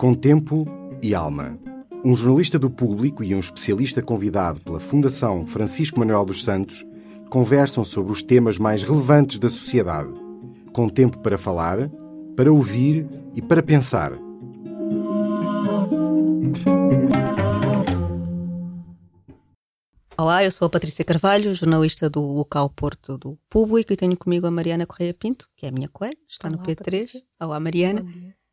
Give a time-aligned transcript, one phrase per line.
[0.00, 0.66] Com tempo
[1.02, 1.58] e alma.
[2.02, 6.86] Um jornalista do público e um especialista convidado pela Fundação Francisco Manuel dos Santos
[7.28, 10.08] conversam sobre os temas mais relevantes da sociedade.
[10.72, 11.90] Com tempo para falar,
[12.34, 14.12] para ouvir e para pensar.
[20.16, 24.46] Olá, eu sou a Patrícia Carvalho, jornalista do local Porto do Público e tenho comigo
[24.46, 26.76] a Mariana Correia Pinto, que é a minha colega, está Olá, no P3.
[26.76, 27.22] Patrícia.
[27.38, 28.02] Olá, Mariana.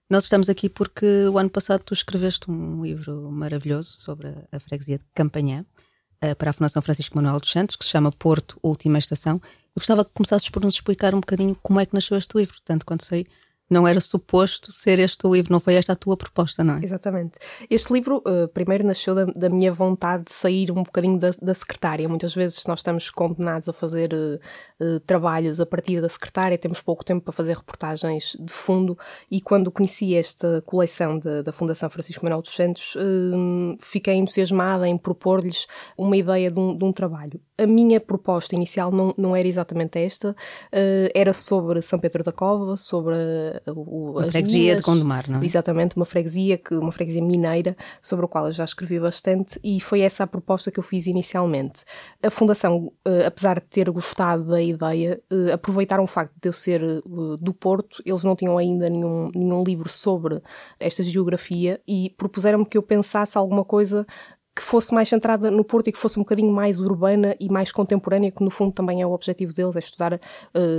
[0.10, 4.98] Nós estamos aqui porque o ano passado tu escreveste um livro maravilhoso sobre a- freguesia
[5.00, 5.66] de Campanhã
[6.22, 9.36] eh, para a Fundação Francisco Manuel dos Santos, que se chama Porto Última Estação.
[9.44, 12.56] Eu gostava que começasses por nos explicar um bocadinho como é que nasceu este livro.
[12.64, 13.28] Tanto quanto sei,
[13.70, 16.84] não era suposto ser este o livro, não foi esta a tua proposta, não é?
[16.84, 17.38] Exatamente.
[17.70, 21.54] Este livro, eh, primeiro, nasceu da, da minha vontade de sair um bocadinho da, da
[21.54, 22.08] secretária.
[22.08, 24.40] Muitas vezes nós estamos condenados a fazer eh,
[24.80, 28.98] eh, trabalhos a partir da secretária, temos pouco tempo para fazer reportagens de fundo
[29.30, 32.96] e quando conheci esta coleção da- da Fundação Francisco Manuel dos Santos,
[33.82, 37.40] fiquei entusiasmada em propor-lhes uma ideia de um, de um trabalho.
[37.58, 40.36] A minha proposta inicial não, não era exatamente esta,
[41.14, 43.16] era sobre São Pedro da Cova, sobre
[43.68, 45.46] o, A as freguesia de minas, Gondomar, não é?
[45.46, 49.80] Exatamente, uma freguesia, que, uma freguesia mineira, sobre a qual eu já escrevi bastante, e
[49.80, 51.84] foi essa a proposta que eu fiz inicialmente.
[52.22, 56.54] A Fundação, eh, apesar de ter gostado da ideia, eh, aproveitaram o facto de eu
[56.54, 57.02] ser eh,
[57.40, 60.42] do Porto, eles não tinham ainda nenhum, nenhum livro sobre
[60.80, 64.06] esta geografia e propuseram-me que eu pensasse alguma coisa
[64.58, 67.72] que fosse mais centrada no Porto e que fosse um bocadinho mais urbana e mais
[67.72, 70.20] contemporânea, que no fundo também é o objetivo deles, é estudar eh,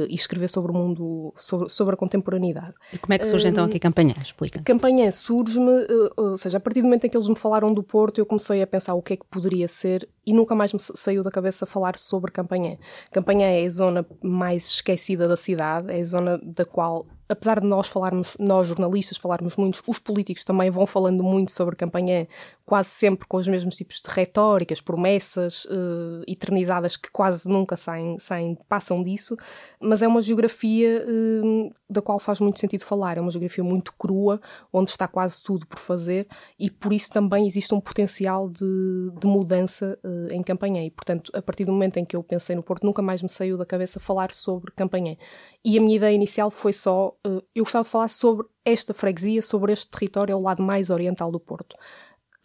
[0.08, 2.74] e escrever sobre o mundo, sobre, sobre a contemporaneidade.
[2.92, 4.14] E como é que surge então aqui Campanhã?
[4.20, 4.60] Explica.
[4.64, 7.84] Campanhã surge-me, eh, ou seja, a partir do momento em que eles me falaram do
[7.84, 10.78] Porto, eu comecei a pensar o que é que poderia ser e nunca mais me
[10.80, 12.76] sa- saiu da cabeça falar sobre Campanhã.
[13.10, 17.66] Campanhã é a zona mais esquecida da cidade, é a zona da qual, apesar de
[17.66, 22.26] nós falarmos, nós jornalistas falarmos muito, os políticos também vão falando muito sobre Campanhã,
[22.64, 28.18] quase sempre com os mesmos tipos de retóricas, promessas eh, eternizadas que quase nunca saem,
[28.18, 29.36] saem, passam disso,
[29.80, 33.94] mas é uma geografia eh, da qual faz muito sentido falar, é uma geografia muito
[33.94, 34.38] crua,
[34.70, 36.26] onde está quase tudo por fazer
[36.58, 39.98] e por isso também existe um potencial de, de mudança
[40.30, 42.84] eh, em Campanhã e portanto a partir do momento em que eu pensei no Porto
[42.84, 45.16] nunca mais me saiu da cabeça falar sobre Campanhã
[45.64, 49.42] e a minha ideia inicial foi só eh, eu gostava de falar sobre esta freguesia,
[49.42, 51.76] sobre este território ao lado mais oriental do Porto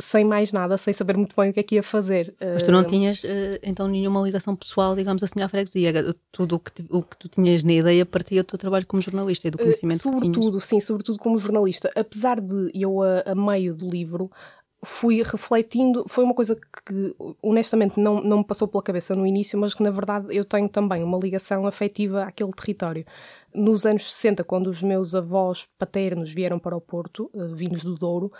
[0.01, 2.35] sem mais nada, sem saber muito bem o que é que ia fazer.
[2.53, 5.93] Mas tu não tinhas eh, então nenhuma ligação pessoal, digamos assim, à freguesia.
[6.31, 9.47] Tudo o que, o que tu tinhas na ideia partia do teu trabalho como jornalista
[9.47, 10.17] e do conhecimento que tinhas.
[10.17, 11.91] Eh, sobretudo, sim, sobretudo como jornalista.
[11.95, 14.31] Apesar de eu, a, a meio do livro,
[14.83, 16.55] fui refletindo, foi uma coisa
[16.85, 20.43] que honestamente não, não me passou pela cabeça no início, mas que na verdade eu
[20.43, 23.05] tenho também uma ligação afetiva àquele território.
[23.53, 27.95] Nos anos 60, quando os meus avós paternos vieram para o Porto, eh, vindos do
[27.95, 28.31] Douro,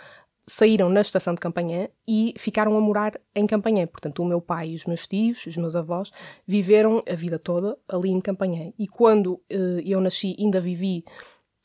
[0.46, 3.86] saíram na estação de Campanhã e ficaram a morar em Campanhã.
[3.86, 6.10] Portanto, o meu pai os meus tios, os meus avós,
[6.46, 8.72] viveram a vida toda ali em Campanhã.
[8.78, 11.04] E quando eh, eu nasci, ainda vivi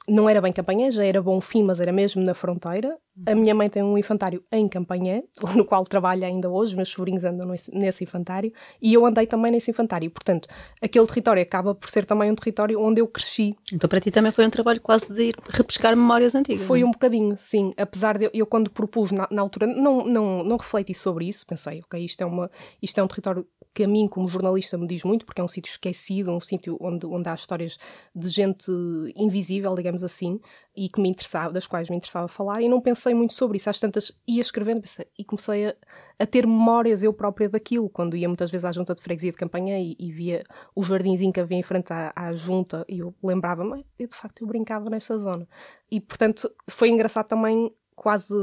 [0.10, 2.98] não era bem Campanhã, já era bom fim, mas era mesmo na fronteira.
[3.26, 5.22] A minha mãe tem um infantário em Campanhã,
[5.56, 9.72] no qual trabalha ainda hoje, meus sobrinhos andam nesse, infantário, e eu andei também nesse
[9.72, 10.10] infantário.
[10.10, 10.48] Portanto,
[10.82, 13.56] aquele território acaba por ser também um território onde eu cresci.
[13.72, 16.66] Então para ti também foi um trabalho quase de ir repescar memórias antigas.
[16.66, 16.86] Foi é?
[16.86, 17.74] um bocadinho, sim.
[17.78, 21.46] Apesar de eu, eu quando propus na, na altura, não, não, não refleti sobre isso.
[21.46, 22.50] Pensei, ok, isto é, uma,
[22.82, 25.48] isto é um território que a mim, como jornalista, me diz muito, porque é um
[25.48, 27.78] sítio esquecido, um sítio onde, onde há histórias
[28.16, 28.70] de gente
[29.16, 30.40] invisível, digamos assim,
[30.76, 33.70] e que me interessava, das quais me interessava falar, e não pensei muito sobre isso.
[33.70, 35.76] Às tantas ia escrevendo pensei, e comecei a,
[36.20, 39.38] a ter memórias eu própria daquilo, quando ia muitas vezes à junta de freguesia de
[39.38, 40.44] campanha e, e via
[40.76, 44.42] o jardinzinho que havia em frente à, à junta, e eu lembrava-me, eu de facto
[44.42, 45.48] eu brincava nesta zona.
[45.92, 48.34] E portanto foi engraçado também, quase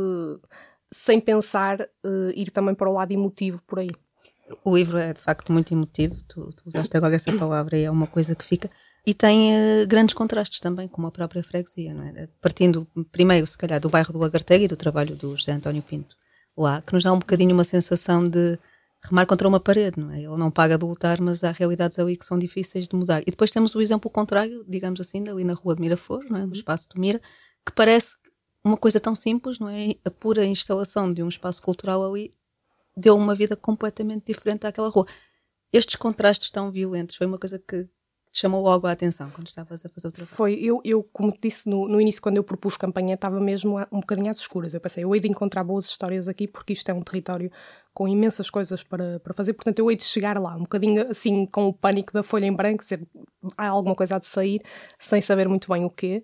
[0.93, 3.91] sem pensar, eh, ir também para o lado emotivo por aí.
[4.65, 7.91] O livro é de facto muito emotivo, tu, tu usaste agora essa palavra e é
[7.91, 8.69] uma coisa que fica.
[9.07, 12.29] E tem eh, grandes contrastes também com a própria freguesia, não é?
[12.41, 16.17] Partindo primeiro, se calhar, do bairro do Lagarteiro e do trabalho do José António Pinto
[16.57, 18.59] lá, que nos dá um bocadinho uma sensação de
[19.03, 20.19] remar contra uma parede, não é?
[20.19, 23.23] Ele não paga de lutar, mas há realidades ali que são difíceis de mudar.
[23.23, 26.47] E depois temos o exemplo contrário, digamos assim, ali na rua de Miraflores, não é?
[26.47, 27.21] No espaço do Mira,
[27.65, 28.15] que parece
[28.65, 29.95] uma coisa tão simples, não é?
[30.05, 32.31] A pura instalação de um espaço cultural ali
[32.97, 35.07] deu uma vida completamente diferente àquela rua.
[35.73, 37.89] Estes contrastes tão violentos foi uma coisa que
[38.39, 40.37] chamou logo a atenção quando estavas a fazer o trabalho.
[40.37, 43.79] Foi, eu, eu como te disse no, no início, quando eu propus campanha, estava mesmo
[43.91, 44.75] um bocadinho às escuras.
[44.75, 47.51] Eu pensei, eu hei de encontrar boas histórias aqui, porque isto é um território
[47.95, 51.47] com imensas coisas para, para fazer, portanto eu hei de chegar lá, um bocadinho assim,
[51.47, 53.01] com o pânico da folha em branco, dizer,
[53.57, 54.61] há alguma coisa a de sair,
[54.99, 56.23] sem saber muito bem o quê.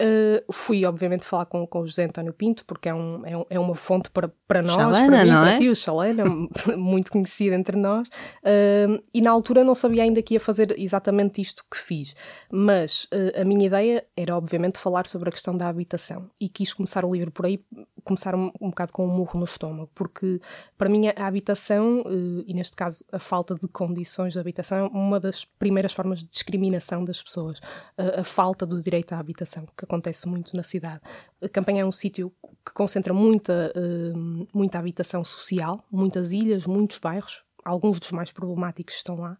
[0.00, 3.44] Uh, fui, obviamente, falar com, com o José António Pinto, porque é, um, é, um,
[3.50, 5.58] é uma fonte para, para nós, Chalana, para mim, não para é?
[5.58, 6.24] ti, o Chalana,
[6.78, 8.08] muito conhecido entre nós.
[8.08, 12.14] Uh, e na altura não sabia ainda que ia fazer exatamente isto que fiz.
[12.50, 16.30] Mas uh, a minha ideia era, obviamente, falar sobre a questão da habitação.
[16.40, 17.62] E quis começar o livro por aí,
[18.02, 20.40] começar um, um bocado com um murro no estômago, porque
[20.78, 22.02] para mim a habitação,
[22.46, 26.26] e neste caso a falta de condições de habitação, é uma das primeiras formas de
[26.26, 27.60] discriminação das pessoas.
[27.98, 31.00] a falta do direito à habitação, que acontece muito na cidade.
[31.42, 32.32] A Campanha é um sítio
[32.64, 38.94] que concentra muita, uh, muita habitação social, muitas ilhas, muitos bairros, alguns dos mais problemáticos
[38.94, 39.36] estão lá.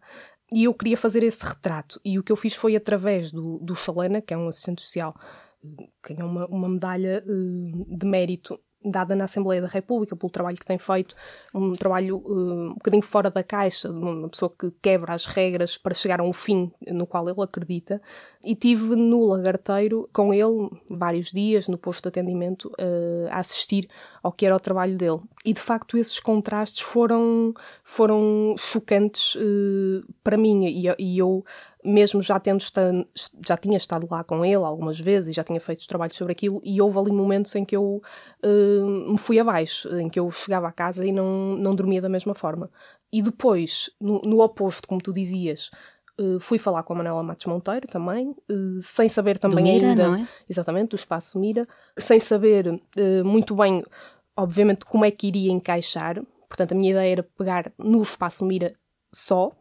[0.51, 1.99] E eu queria fazer esse retrato.
[2.03, 5.15] E o que eu fiz foi através do, do Chalena, que é um assistente social,
[6.03, 10.57] que ganhou uma, uma medalha uh, de mérito dada na Assembleia da República pelo trabalho
[10.57, 11.15] que tem feito,
[11.53, 15.77] um trabalho uh, um bocadinho fora da caixa, de uma pessoa que quebra as regras
[15.77, 18.01] para chegar a um fim no qual ele acredita.
[18.43, 23.87] E tive no Lagarteiro com ele vários dias no posto de atendimento uh, a assistir
[24.23, 25.19] ao que era o trabalho dele.
[25.45, 31.43] E de facto esses contrastes foram, foram chocantes uh, para mim e, e eu
[31.83, 33.05] mesmo já tendo estado,
[33.45, 36.61] já tinha estado lá com ele algumas vezes e já tinha feito trabalhos sobre aquilo
[36.63, 38.01] e houve ali momentos em que eu
[38.43, 42.09] uh, me fui abaixo, em que eu chegava a casa e não, não dormia da
[42.09, 42.69] mesma forma.
[43.11, 45.71] E depois, no, no oposto, como tu dizias,
[46.19, 50.19] uh, fui falar com a Manela Matos Monteiro também, uh, sem saber também Mira, ainda,
[50.19, 50.27] é?
[50.49, 51.65] exatamente, do Espaço Mira,
[51.97, 52.79] sem saber
[53.25, 53.83] muito bem,
[54.37, 56.21] obviamente, como é que iria encaixar.
[56.47, 58.75] Portanto, a minha ideia era pegar no Espaço Mira
[59.13, 59.51] só,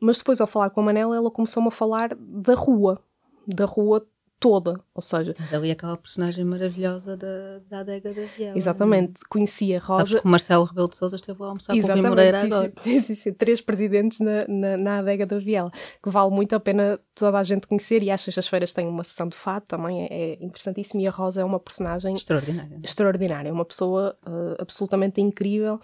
[0.00, 3.00] mas depois, ao falar com a Manela, ela começou-me a falar da rua,
[3.46, 4.06] da rua
[4.38, 5.34] toda, ou seja...
[5.38, 8.56] Mas ali aquela personagem maravilhosa da, da adega da Viela.
[8.56, 10.04] Exatamente, conhecia Rosa...
[10.06, 12.72] Sabes que o Marcelo Rebelo de Sousa esteve a almoçar com o Rui Moreira agora.
[12.82, 15.70] Sim, sim, três presidentes na, na, na, adega da Viela,
[16.02, 19.26] que vale muito a pena toda a gente conhecer e às sextas-feiras tem uma sessão
[19.26, 22.14] de fato, também é, é interessantíssimo e a Rosa é uma personagem...
[22.14, 22.78] Extraordinária.
[22.82, 25.80] Extraordinária, uma pessoa uh, absolutamente incrível.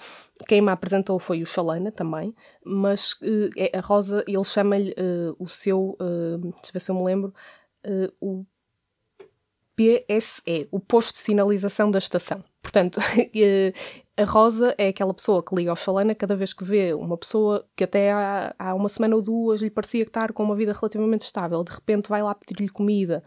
[0.47, 2.35] Quem me apresentou foi o Chalana também,
[2.65, 5.97] mas uh, a Rosa, ele chama-lhe uh, o seu...
[5.99, 7.33] deixa eu ver se eu me lembro
[7.87, 8.45] uh, o
[9.77, 12.43] PSE, o posto de sinalização da estação.
[12.61, 13.01] Portanto,
[14.17, 17.67] a Rosa é aquela pessoa que liga ao Chalana cada vez que vê uma pessoa
[17.75, 21.25] que até há, há uma semana ou duas lhe parecia estar com uma vida relativamente
[21.25, 23.23] estável, de repente vai lá pedir-lhe comida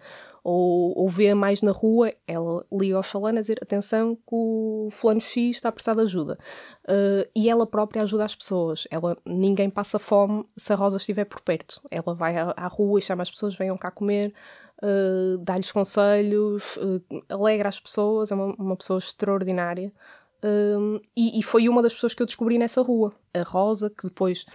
[0.45, 4.89] ou, ou vê mais na rua, ela liga ao Chalana a dizer atenção que o
[4.91, 6.37] fulano X está a precisar de ajuda.
[6.83, 8.87] Uh, e ela própria ajuda as pessoas.
[8.91, 11.81] Ela, ninguém passa fome se a Rosa estiver por perto.
[11.89, 14.35] Ela vai à, à rua e chama as pessoas, venham cá comer,
[14.83, 19.91] uh, dá-lhes conselhos, uh, alegra as pessoas, é uma, uma pessoa extraordinária.
[20.45, 23.11] Um, e, e, foi uma das pessoas que eu descobri nessa rua.
[23.33, 24.45] A Rosa, que depois,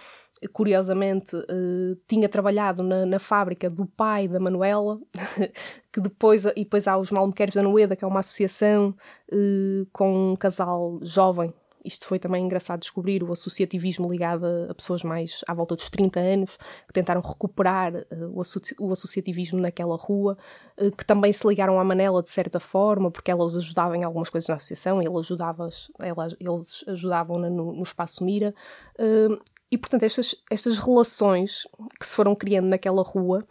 [0.53, 5.01] curiosamente, uh, tinha trabalhado na, na, fábrica do pai da Manuela,
[5.91, 8.95] que depois, e depois há os Malmequeres da Noeda, que é uma associação
[9.33, 11.53] uh, com um casal jovem
[11.83, 16.19] isto foi também engraçado descobrir o associativismo ligado a, pessoas mais à volta dos 30
[16.19, 16.57] anos,
[16.87, 20.37] que tentaram recuperar uh, o, associ o, associativismo naquela rua,
[20.79, 24.03] uh, que também se ligaram à Manela de certa forma, porque ela os ajudava em
[24.03, 25.69] algumas coisas na associação, ele ajudava
[25.99, 28.53] ela, eles ajudavam no, no Espaço Mira.
[28.99, 29.41] Uh,
[29.71, 31.65] e, portanto, estas, estas relações
[31.97, 33.47] que se foram criando naquela rua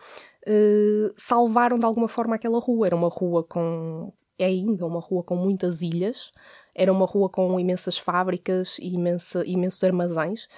[1.17, 2.87] salvaram de alguma forma aquela rua.
[2.87, 4.12] Era uma rua com.
[4.38, 6.32] É ainda uma rua com muitas ilhas,
[6.81, 10.49] era uma rua com imensas fábricas e imensa, imensos armazéns.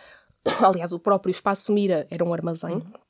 [0.65, 2.75] Aliás, o próprio Espaço Mira era um armazém.
[2.75, 3.03] Uhum.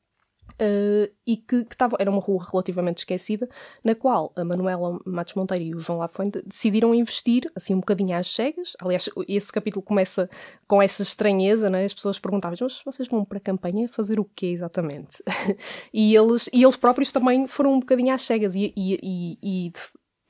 [0.55, 3.49] Uh, e que, que tava, era uma rua relativamente esquecida,
[3.85, 8.17] na qual a Manuela Matos Monteiro e o João Lafuente decidiram investir, assim, um bocadinho
[8.17, 8.75] às cegas.
[8.81, 10.29] Aliás, esse capítulo começa
[10.67, 11.85] com essa estranheza, né?
[11.85, 15.23] as pessoas perguntavam, mas vocês vão para a campanha fazer o quê exatamente?
[15.93, 19.73] e, eles, e eles próprios também foram um bocadinho às cegas, e, e, e, e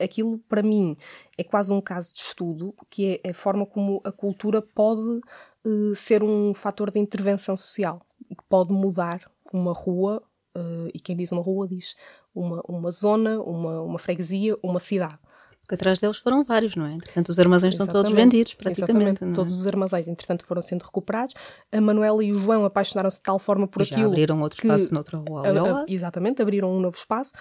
[0.03, 0.97] aquilo para mim
[1.37, 5.21] é quase um caso de estudo, que é a forma como a cultura pode
[5.65, 10.21] uh, ser um fator de intervenção social, que pode mudar uma rua,
[10.55, 11.95] uh, e quem diz uma rua diz
[12.33, 15.19] uma, uma zona, uma, uma freguesia, uma cidade.
[15.63, 16.93] Porque atrás deles foram vários, não é?
[16.93, 19.23] Entretanto, os armazéns estão todos vendidos, praticamente.
[19.23, 19.31] É?
[19.31, 21.33] Todos os armazéns, entretanto, foram sendo recuperados.
[21.71, 24.01] A Manuela e o João apaixonaram-se de tal forma por e aquilo.
[24.01, 25.47] Já abriram outro que, espaço noutra rua.
[25.47, 27.31] A, a, exatamente, abriram um novo espaço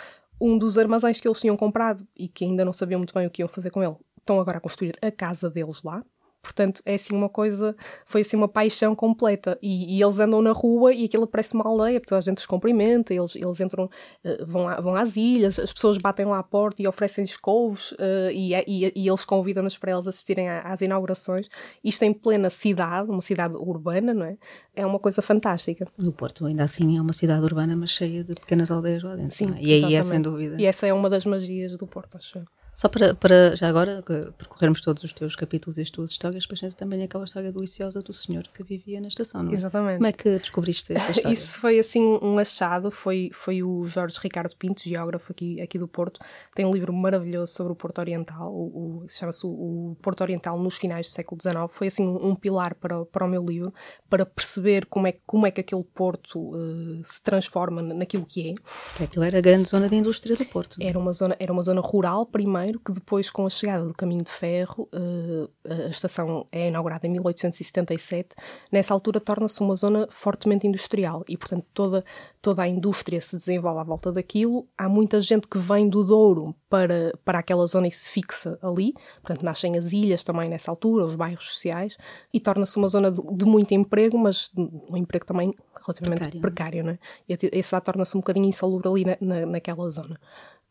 [0.43, 3.31] um dos armazéns que eles tinham comprado e que ainda não sabiam muito bem o
[3.31, 6.05] que iam fazer com ele, estão agora a construir a casa deles lá.
[6.43, 9.57] Portanto, é assim uma coisa, foi assim uma paixão completa.
[9.63, 12.39] E, e eles andam na rua e aquilo parece uma aldeia, porque toda a gente
[12.39, 16.41] os cumprimenta, eles, eles entram, uh, vão, a, vão às ilhas, as pessoas batem lá
[16.41, 20.81] à porta e oferecem-lhes couves uh, e, e, e, eles convidam-nos para eles assistirem às
[20.81, 21.49] inaugurações.
[21.85, 24.37] Isto em plena cidade, uma cidade urbana, não é?
[24.75, 25.87] É uma coisa fantástica.
[25.97, 29.37] No Porto, ainda assim, é uma cidade urbana, mas cheia de pequenas aldeias lá dentro.
[29.37, 29.63] Sim, é?
[29.63, 30.57] E aí é sem dúvida.
[30.61, 32.45] E essa é uma das magias do Porto, acho eu.
[32.75, 34.03] Só para, para, já agora,
[34.37, 37.63] percorrermos todos os teus capítulos e as tuas histórias, depois tens também aquela história do
[37.63, 39.55] Iciosa do senhor que vivia na estação, não é?
[39.55, 39.97] Exatamente.
[39.99, 41.35] Como é que descobriste esta história?
[41.35, 45.87] Isso foi assim um achado, foi, foi o Jorge Ricardo Pinto, geógrafo aqui, aqui do
[45.87, 46.19] Porto,
[46.55, 50.77] tem um livro maravilhoso sobre o Porto Oriental, o, o chama-se o, Porto Oriental nos
[50.77, 53.73] finais do século XIX, foi assim um pilar para, para o meu livro,
[54.09, 58.55] para perceber como é, como é que aquele Porto uh, se transforma naquilo que é.
[58.97, 60.79] Que aquilo era a grande zona de indústria do Porto.
[60.81, 64.23] Era uma zona, era uma zona rural primeiro, que depois, com a chegada do caminho
[64.23, 65.51] de ferro, uh,
[65.87, 68.35] a estação é inaugurada em 1877,
[68.71, 72.05] nessa altura torna-se uma zona fortemente industrial e, portanto, toda,
[72.41, 74.67] toda a indústria se desenvolve à volta daquilo.
[74.77, 78.95] Há muita gente que vem do Douro para, para aquela zona e se fixa ali,
[79.17, 81.97] portanto, nascem as ilhas também nessa altura, os bairros sociais,
[82.33, 86.85] e torna-se uma zona de, de, muito emprego, mas um emprego também relativamente precário, precário
[86.85, 86.99] né?
[87.29, 90.19] E esse lá torna-se um bocadinho insalubre ali na, na, naquela zona.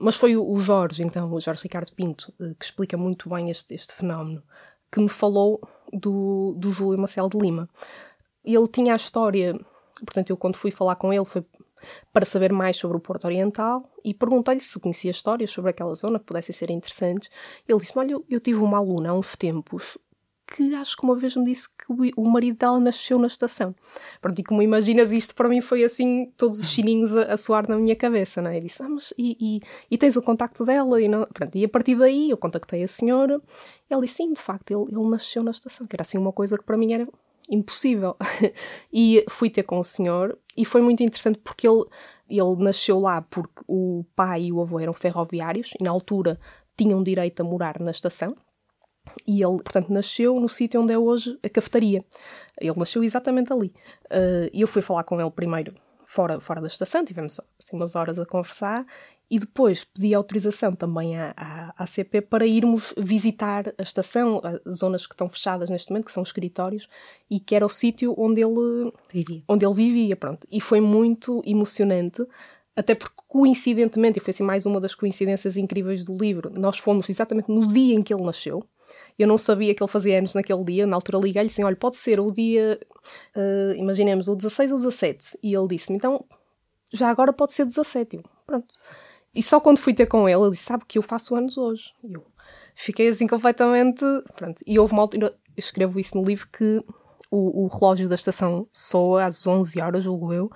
[0.04, 3.76] Mas foi o Jorge, então, o Jorge Ricardo Pinto, eh, que explica muito bem este,
[3.76, 4.42] este fenómeno,
[4.92, 5.62] que me falou
[5.94, 7.70] do, do Júlio Marcelo de Lima.
[8.44, 9.54] Ele tinha a história,
[10.04, 11.46] portanto, eu quando fui falar com ele foi
[12.12, 16.18] para saber mais sobre o Porto Oriental e perguntei-lhe se conhecia histórias sobre aquela zona
[16.18, 17.30] que pudessem ser interessantes.
[17.68, 20.00] Ele disse-me: Olha, eu tive uma aluna há uns tempos
[20.54, 23.74] que acho que uma vez me disse que o marido dela nasceu na estação.
[24.22, 27.70] Pronto, e como imaginas, isto para mim foi assim, todos os chininhos a, a soar
[27.70, 28.58] na minha cabeça, não é?
[28.58, 31.02] E disse, ah, mas e, e, e, tens o contacto dela?
[31.02, 31.26] E, não...
[31.34, 33.42] Pronto, e a partir daí eu contactei a senhora
[33.94, 36.58] ela disse, sim, de facto, ele, ele nasceu na estação, que era assim uma coisa
[36.58, 37.08] que para mim era
[37.50, 38.16] impossível.
[38.92, 41.84] e fui ter com o senhor e foi muito interessante porque ele,
[42.30, 46.40] ele nasceu lá porque o pai e o avô eram ferroviários e na altura
[46.78, 48.36] tinham direito a morar na estação,
[49.28, 52.04] e ele, portanto, nasceu no sítio onde é hoje a cafetaria.
[52.60, 53.74] Ele nasceu exatamente ali.
[54.06, 55.74] Uh, e eu fui falar com ele primeiro
[56.06, 58.86] fora, fora da estação, tivemos assim, umas horas a conversar,
[59.30, 64.76] e depois pedi autorização também à, à, à CP para irmos visitar a estação, as
[64.76, 66.90] zonas que estão fechadas neste momento, que são os escritórios,
[67.30, 69.42] e que era o sítio onde ele vivia.
[69.48, 70.46] Onde ele vivia pronto.
[70.52, 72.28] E foi muito emocionante
[72.76, 77.10] até porque coincidentemente, e foi assim mais uma das coincidências incríveis do livro, nós fomos
[77.10, 78.64] exatamente no dia em que ele nasceu,
[79.18, 80.88] eu não sabia que ele fazia anos naquele dia.
[80.88, 82.80] Na altura liguei-lhe assim: olha, pode ser o dia,
[83.36, 85.38] uh, imaginemos, o 16 ou 17.
[85.42, 86.26] E ele disse-me: então,
[86.94, 88.18] já agora pode ser 17.
[88.18, 88.74] Eu, pronto.
[89.34, 91.94] E só quando fui ter com ele, ele disse: sabe que eu faço anos hoje.
[92.04, 92.26] E eu
[92.76, 94.04] fiquei assim completamente.
[94.36, 94.62] Pronto.
[94.66, 96.84] E houve uma altura, escrevo isso no livro, que
[97.30, 100.50] o, o relógio da estação soa às 11 horas, julgo eu.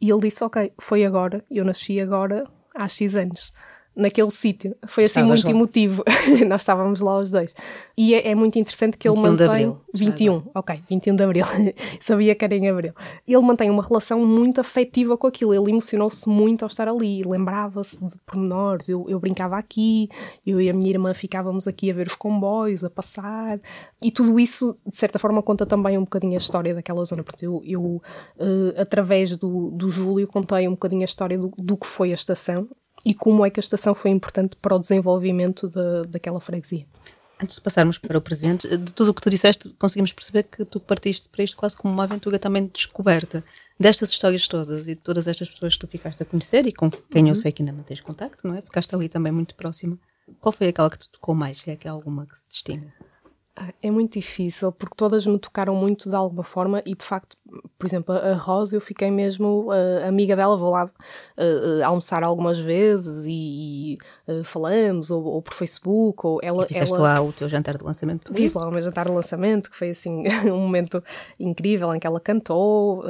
[0.00, 3.52] E ele disse: ok, foi agora, eu nasci agora há X anos
[4.00, 4.74] naquele sítio.
[4.86, 5.50] Foi assim Estavas muito lá.
[5.50, 6.04] emotivo.
[6.48, 7.54] Nós estávamos lá os dois.
[7.96, 9.46] E é, é muito interessante que ele mantém.
[9.46, 9.80] Abril.
[9.92, 11.44] 21, ok, 21 de abril.
[12.00, 12.92] Sabia que era em abril.
[13.26, 15.52] Ele mantém uma relação muito afetiva com aquilo.
[15.52, 17.22] Ele emocionou-se muito ao estar ali.
[17.22, 18.88] Lembrava-se de pormenores.
[18.88, 20.08] Eu, eu brincava aqui,
[20.46, 23.58] eu e a minha irmã ficávamos aqui a ver os comboios, a passar.
[24.02, 27.22] E tudo isso, de certa forma, conta também um bocadinho a história daquela zona.
[27.22, 31.76] Porque eu, eu uh, através do, do Júlio, contei um bocadinho a história do, do
[31.76, 32.68] que foi a estação
[33.04, 36.86] e como é que a estação foi importante para o desenvolvimento de, daquela freguesia.
[37.42, 40.64] Antes de passarmos para o presente, de tudo o que tu disseste, conseguimos perceber que
[40.64, 43.42] tu partiste para isto quase como uma aventura também de descoberta
[43.78, 46.90] destas histórias todas e de todas estas pessoas que tu ficaste a conhecer e com
[46.90, 47.28] quem uhum.
[47.30, 48.60] eu sei que ainda mantens contacto, não é?
[48.60, 49.98] Ficaste ali também muito próxima.
[50.38, 52.92] Qual foi aquela que te tocou mais, se é que há alguma que se distingue?
[53.82, 57.36] É muito difícil, porque todas me tocaram muito de alguma forma e de facto,
[57.78, 62.58] por exemplo, a Rosa eu fiquei mesmo uh, amiga dela, vou lá uh, almoçar algumas
[62.58, 63.98] vezes e,
[64.28, 66.64] e falamos, ou, ou, por Facebook, ou ela...
[66.64, 67.02] E fizeste ela...
[67.02, 68.32] lá o teu jantar de lançamento?
[68.32, 71.02] Fiz lá o meu jantar de lançamento, que foi assim um momento
[71.38, 73.04] incrível em que ela cantou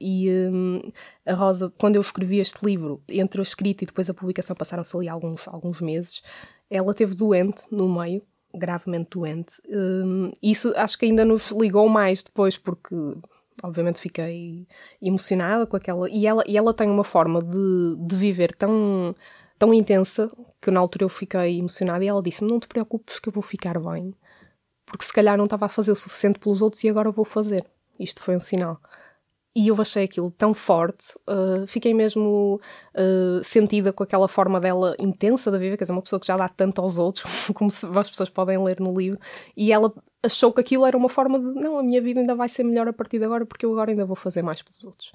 [0.00, 0.80] e um,
[1.24, 4.94] a Rosa, quando eu escrevi este livro, entre a escrita e depois a publicação passaram-se
[4.96, 6.22] ali alguns, alguns meses,
[6.70, 8.22] ela teve doente no meio,
[8.54, 9.60] gravemente doente.
[9.68, 12.94] Um, isso acho que ainda nos ligou mais depois, porque
[13.62, 14.66] obviamente fiquei
[15.00, 16.08] emocionada com aquela.
[16.10, 19.14] E ela, e ela tem uma forma de, de viver tão,
[19.58, 20.30] tão intensa
[20.60, 23.42] que na altura eu fiquei emocionada e ela disse-me: Não te preocupes que eu vou
[23.42, 24.14] ficar bem,
[24.86, 27.64] porque se calhar não estava a fazer o suficiente pelos outros e agora vou fazer.
[27.98, 28.80] Isto foi um sinal.
[29.56, 32.60] E eu achei aquilo tão forte, uh, fiquei mesmo
[32.92, 36.36] uh, sentida com aquela forma dela intensa da vida, quer dizer, uma pessoa que já
[36.36, 39.20] dá tanto aos outros, como se, as pessoas podem ler no livro,
[39.56, 39.94] e ela
[40.24, 42.88] achou que aquilo era uma forma de não, a minha vida ainda vai ser melhor
[42.88, 45.12] a partir de agora porque eu agora ainda vou fazer mais pelos outros.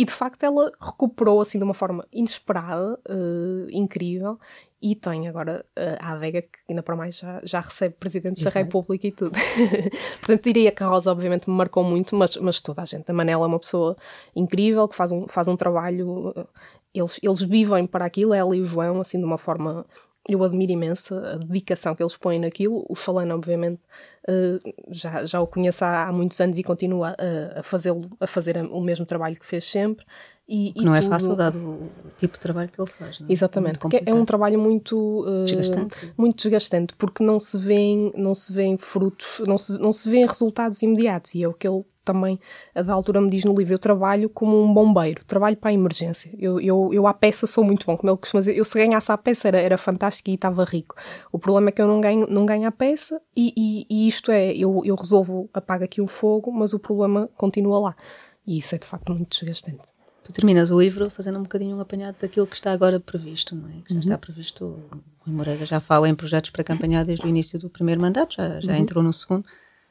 [0.00, 4.38] E de facto ela recuperou assim de uma forma inesperada, uh, incrível,
[4.80, 8.54] e tem agora uh, a adega que ainda para mais já, já recebe presidentes Exato.
[8.54, 9.32] da República e tudo.
[10.20, 13.10] Portanto, diria que a Rosa obviamente me marcou muito, mas, mas toda a gente.
[13.10, 13.94] A Manela é uma pessoa
[14.34, 16.30] incrível que faz um, faz um trabalho.
[16.30, 16.48] Uh,
[16.94, 19.84] eles, eles vivem para aquilo, ela e o João, assim, de uma forma
[20.28, 22.84] eu admiro imenso a dedicação que eles põem naquilo.
[22.88, 23.80] O Chalana, obviamente,
[24.28, 28.56] uh, já, já o conheço há, muitos anos e continua a, a, fazê-lo, a fazer
[28.56, 30.04] o mesmo trabalho que fez sempre.
[30.50, 31.06] E, e não é tudo...
[31.06, 33.20] é fácil, dado o tipo de trabalho que ele faz.
[33.20, 33.32] Não é?
[33.32, 36.12] Exatamente, é um trabalho muito uh, desgastante.
[36.18, 40.26] muito desgastante, porque não se vêem, não se vêem frutos, não se, não se vêem
[40.26, 42.40] resultados imediatos, e é o que ele também,
[42.74, 45.72] a da altura, me diz no livro: eu trabalho como um bombeiro, trabalho para a
[45.72, 46.32] emergência.
[46.36, 48.56] Eu, eu, eu à peça sou muito bom, como ele costuma dizer.
[48.56, 50.96] Eu, se ganhasse a peça, era, era fantástico e estava rico.
[51.30, 54.32] O problema é que eu não ganho, não ganho a peça, e, e, e isto
[54.32, 57.96] é: eu, eu resolvo, apago aqui o fogo, mas o problema continua lá.
[58.44, 61.80] E isso é de facto muito desgastante tu terminas o livro fazendo um bocadinho um
[61.80, 63.82] apanhado daquilo que está agora previsto, não é?
[63.82, 64.00] Que já uhum.
[64.00, 67.68] está previsto, o Rui Moreira já fala em projetos para campanhar desde o início do
[67.68, 68.78] primeiro mandato, já, já uhum.
[68.78, 69.44] entrou no segundo,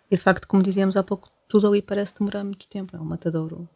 [0.09, 3.05] e de facto, como dizíamos há pouco, tudo ali parece demorar muito tempo, é um
[3.05, 3.67] matadouro.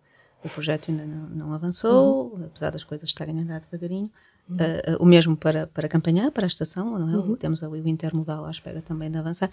[0.44, 2.46] O projeto ainda não, não avançou, uhum.
[2.46, 4.12] apesar das coisas estarem a andar devagarinho.
[4.50, 7.18] Uh, uh, o mesmo para, para campanhar, para a estação, não é?
[7.18, 7.36] Uhum.
[7.38, 9.50] Temos ali o intermodal à espera também de avançar.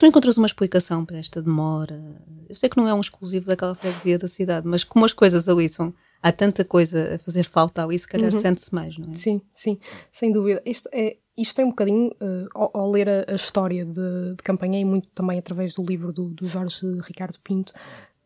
[0.00, 2.02] Tu encontras uma explicação para esta demora?
[2.48, 5.46] Eu sei que não é um exclusivo daquela freguesia da cidade, mas como as coisas
[5.46, 5.92] ali são,
[6.22, 8.40] há tanta coisa a fazer falta ali, se calhar uhum.
[8.40, 9.14] sente-se mais, não é?
[9.14, 9.78] Sim, sim,
[10.10, 10.62] sem dúvida.
[10.64, 14.42] Isto é, isto é um bocadinho, uh, ao, ao, ler a, a história de, de,
[14.42, 17.74] campanha e muito também através do livro do, do Jorge Ricardo Pinto,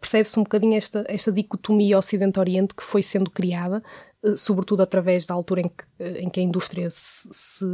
[0.00, 3.82] percebe-se um bocadinho esta, esta dicotomia Ocidente-Oriente que foi sendo criada
[4.36, 7.66] sobretudo através da altura em que, em que a indústria se, se,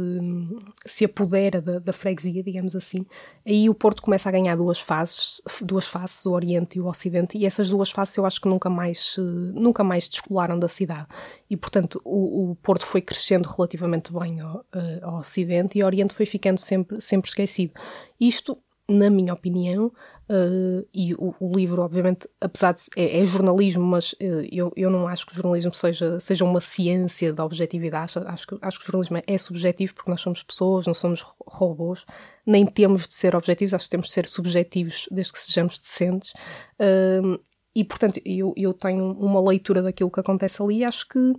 [0.85, 3.05] se apodera da, da, freguesia, digamos assim,
[3.45, 7.37] aí o Porto começa a ganhar duas fases, duas faces, o Oriente e o Ocidente,
[7.37, 9.15] e essas duas faces eu acho que nunca mais,
[9.53, 11.07] nunca mais descolaram da cidade.
[11.49, 15.85] E, portanto, o, o Porto foi crescendo relativamente bem ao, eh, ao Ocidente e o
[15.85, 17.73] Oriente foi ficando sempre, sempre esquecido.
[18.19, 18.57] Isto
[18.89, 19.87] na minha opinião,
[20.29, 24.89] uh, e o, o, livro, obviamente, apesar de é, é jornalismo, mas uh, eu, eu
[24.89, 28.17] não acho que o jornalismo seja, seja uma ciência da objetividade.
[28.17, 30.93] Acho, acho, que, acho que o jornalismo é, é subjetivo porque nós somos pessoas, não
[30.93, 32.05] somos robôs,
[32.45, 36.33] nem temos de ser objetivos, acho que temos de ser subjetivos desde que sejamos decentes.
[36.79, 37.39] Uh,
[37.73, 41.33] e, portanto, eu, eu tenho uma leitura daquilo que acontece ali e acho que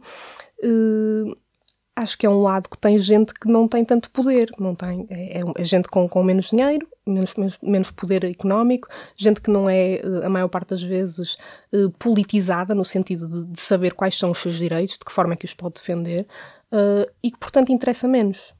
[1.95, 5.07] acho que é um lado que tem gente que não tem tanto poder, não tem,
[5.11, 9.51] é, é, é gente com, com menos dinheiro, menos, menos, menos, poder económico, gente que
[9.51, 11.37] não é, eh, a maior parte das vezes,
[11.73, 15.35] eh, politizada, no sentido de, de saber quais são os seus direitos, de que forma
[15.35, 16.27] é que os pode defender,
[16.73, 18.55] uh, e que, portanto, interessa menos.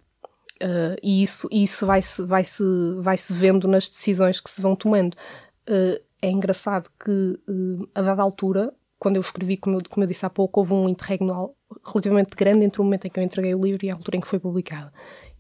[0.63, 2.63] Uh, e isso, isso vai-se vai -se,
[3.01, 5.15] vai -se vendo nas decisões que se vão tomando.
[5.69, 7.41] Uh, é engraçado que,
[7.95, 10.89] a dada altura, quando eu escrevi, como eu, como eu disse há pouco, houve um
[10.89, 11.53] interregno
[11.85, 14.21] relativamente grande entre o momento em que eu entreguei o livro e a altura em
[14.21, 14.91] que foi publicado.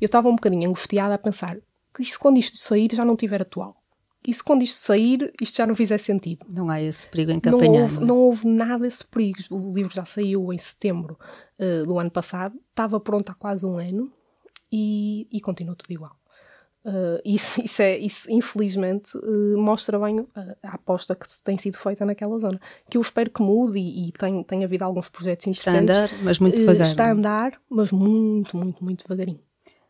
[0.01, 1.57] Eu estava um bocadinho angustiada a pensar
[1.95, 3.77] que isso quando isto sair já não tiver atual?
[4.27, 6.47] E se quando isto sair, isto já não fizer sentido?
[6.49, 7.73] Não há esse perigo em campanhar.
[7.73, 8.07] Não houve, não, é?
[8.07, 9.39] não houve nada esse perigo.
[9.51, 11.19] O livro já saiu em setembro
[11.59, 14.13] uh, do ano passado, estava pronto há quase um ano
[14.71, 16.17] e, e continua tudo igual.
[16.85, 21.79] Uh, isso, isso, é, isso, infelizmente, uh, mostra bem a, a, aposta que tem sido
[21.79, 22.61] feita naquela zona.
[22.91, 25.83] Que eu espero que mude e, e tem, tem havido alguns projetos interessantes.
[25.83, 26.87] Está a andar, mas muito devagar.
[26.87, 29.41] Uh, está a andar, mas muito, muito, muito devagarinho.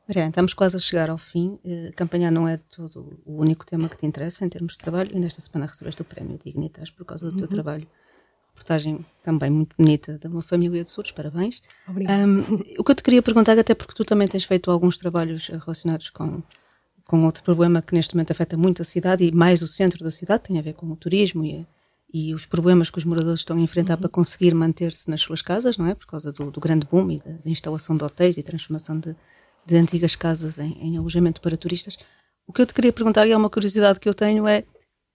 [0.06, 1.58] Mariana, estamos quase a chegar ao fim.
[1.64, 5.10] Uh, campanhar não é todo o único tema que te interessa em termos de trabalho
[5.14, 7.38] e nesta semana recebeste o prémio Dignitas por causa do uhum.
[7.38, 7.86] teu trabalho.
[8.48, 11.62] Reportagem também muito bonita de uma família de surdos, parabéns.
[11.88, 12.26] Obrigada.
[12.26, 12.40] Um,
[12.78, 16.10] o que eu te queria perguntar, até porque tu também tens feito alguns trabalhos relacionados
[16.10, 16.42] com,
[17.06, 20.10] com outro problema que neste momento afeta muito a cidade e mais o centro da
[20.10, 21.66] cidade, tem a ver com o turismo e,
[22.12, 24.00] e os problemas que os moradores estão a enfrentar uhum.
[24.00, 25.94] para conseguir manter-se nas suas casas, não é?
[25.94, 29.16] Por causa do, do grande boom e da, da instalação de hotéis e transformação de
[29.64, 31.96] de antigas casas em, em, alojamento para turistas.
[32.46, 34.64] O que eu te queria perguntar, e é uma curiosidade que eu tenho, é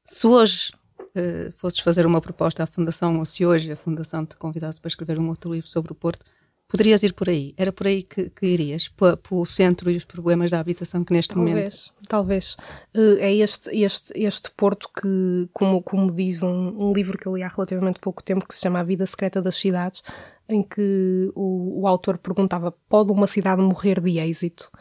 [0.06, 4.36] se hoje uh, fosses fazer uma proposta à Fundação, ou se hoje a Fundação te
[4.38, 6.26] convidasse para escrever um outro livro sobre o Porto,
[6.68, 7.54] poderias ir por aí?
[7.58, 8.90] Era por aí que, que irias?
[8.90, 11.94] Para, o centro e os problemas da habitação que neste talvez, momento...
[12.08, 13.18] Talvez, talvez.
[13.18, 17.36] Uh, é este, este, este Porto que, como, como diz um, um livro que eu
[17.36, 20.02] li há relativamente pouco tempo, que se chama A Vida Secreta das Cidades,
[20.50, 24.72] em que o, o autor perguntava: pode uma cidade morrer de êxito?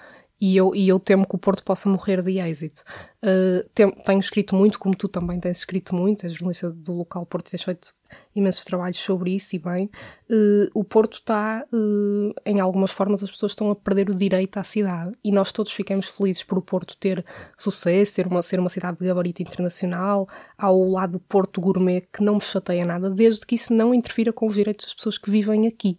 [0.41, 2.85] E eu, e eu temo que o Porto possa morrer de êxito.
[3.23, 3.69] Uh,
[4.05, 7.63] tenho, escrito muito, como tu também tens escrito muito, és jornalista do local Porto, tens
[7.63, 7.95] feito
[8.35, 9.91] imensos trabalhos sobre isso e bem.
[10.31, 14.59] Uh, o Porto está, uh, em algumas formas, as pessoas estão a perder o direito
[14.59, 17.25] à cidade e nós todos ficamos felizes por o Porto ter
[17.57, 22.23] sucesso, ser uma, ser uma cidade de gabarito internacional, ao lado do Porto Gourmet, que
[22.23, 25.31] não me chateia nada, desde que isso não interfira com os direitos das pessoas que
[25.31, 25.99] vivem aqui.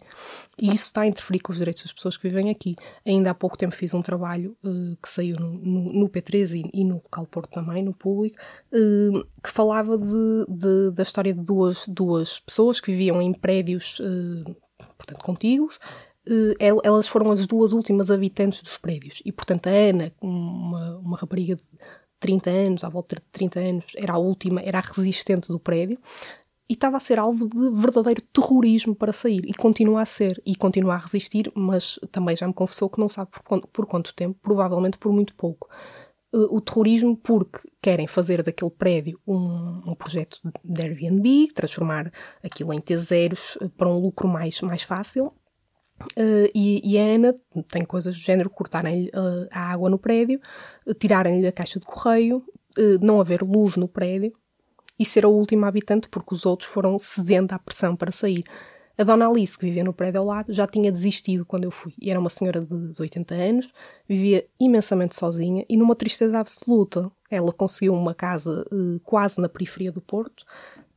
[0.60, 2.76] E isso está a interferir com os direitos das pessoas que vivem aqui.
[3.06, 4.56] Ainda há pouco tempo fiz um trabalho
[5.02, 8.38] que saiu no, no, no P3 e, e, no local Porto também, no público,
[8.72, 14.00] uh, que falava de, de, da história de duas, duas pessoas que viviam em prédios,
[14.00, 14.56] uh,
[14.98, 15.80] portanto, contíguos,
[16.60, 19.22] elas foram as duas últimas habitantes dos prédios.
[19.26, 21.64] E, portanto, a Ana, uma, uma rapariga de
[22.20, 26.00] 30 anos, à volta de 30 anos, era a última, era a resistente do prédio.
[26.70, 29.42] E estava a ser alvo de verdadeiro terrorismo para sair.
[29.46, 30.42] E continua a ser.
[30.46, 34.14] E continua a resistir, mas também já me confessou que não sabe por, por quanto
[34.14, 35.70] tempo, provavelmente por muito pouco.
[36.38, 42.12] Eh, o terrorismo porque querem fazer daquele prédio um, um projeto de Airbnb, transformar
[42.44, 45.34] aquilo em T0 eh, para um lucro mais, mais fácil.
[46.16, 47.36] Uh, e, e, a Ana
[47.70, 50.40] tem coisas do género: cortarem-lhe uh, a água no prédio,
[51.00, 52.44] tirarem-lhe a caixa de correio,
[53.02, 54.32] não haver luz no prédio,
[55.00, 58.44] e ser a última habitante porque os outros foram cedendo à pressão para sair.
[58.98, 61.94] A dona Alice, que vivia no prédio ao lado, já tinha desistido quando eu fui.
[62.04, 63.72] Era uma senhora de 80 anos,
[64.10, 67.12] vivia imensamente sozinha e numa tristeza absoluta.
[67.30, 70.44] Ela conseguiu uma casa uh, quase na periferia do Porto,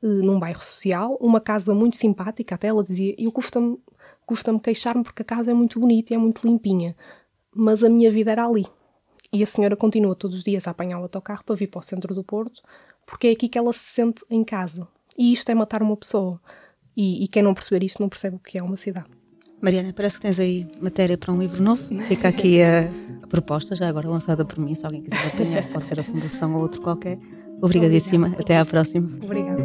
[0.03, 3.79] uh, num bairro social, uma casa muito simpática, até ela dizia, eu custa-me
[4.25, 6.97] custa queixar-me porque a casa é muito bonita e é muito limpinha,
[7.53, 8.65] mas a minha vida era ali.
[9.33, 11.83] E a senhora continua todos os dias a apanhar o autocarro para vir para o
[11.83, 12.63] centro do Porto,
[13.05, 14.87] porque é aqui que ela se sente em casa.
[15.19, 16.41] E isto é matar uma pessoa.
[16.97, 19.07] E, e quem não perceber isto não percebe o que é uma cidade.
[19.61, 21.83] Mariana, parece que tens aí matéria para um livro novo.
[22.09, 22.89] Fica aqui a,
[23.23, 24.75] a proposta, já agora lançada por mim.
[24.75, 27.19] Se alguém quiser apanhar, pode ser a Fundação ou outro qualquer.
[27.61, 28.29] Obrigadíssima.
[28.29, 28.43] Obrigada.
[28.43, 29.11] Até à próxima.
[29.23, 29.63] Obrigada.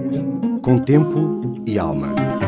[0.61, 2.44] Com tempo e alma.